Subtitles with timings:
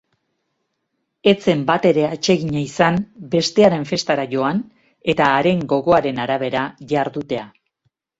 [1.31, 2.97] Ez zen batere atsegina izan
[3.35, 4.61] bestearen festara joan
[5.15, 7.45] eta haren gogoaren arabera jardutea.